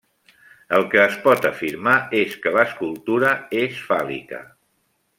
El 0.77 0.85
que 0.93 0.99
es 1.01 1.17
pot 1.25 1.45
afirmar 1.51 1.93
és 2.21 2.33
que 2.47 2.55
escultura 2.65 3.37
és 3.65 3.81
fàl·lica. 3.93 4.45